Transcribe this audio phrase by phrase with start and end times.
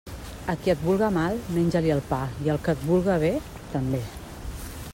[0.51, 3.33] A qui et vulga mal, menja-li el pa, i al que et vulga bé,
[3.75, 4.01] també.